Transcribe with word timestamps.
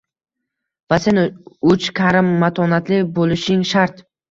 Va 0.93 0.97
sen 1.03 1.19
uch 1.75 1.91
karra 2.01 2.25
matonatli 2.39 3.01
boʻlishing 3.21 3.65
shart 3.77 4.05